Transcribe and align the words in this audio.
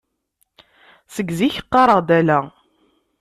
Seg 1.13 1.27
zik 1.39 1.55
qqareɣ-d 1.65 2.09
ala. 2.19 2.39